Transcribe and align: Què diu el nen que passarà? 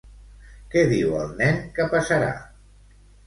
Què 0.75 0.81
diu 0.93 1.11
el 1.17 1.35
nen 1.43 1.61
que 1.77 1.87
passarà? 1.93 2.31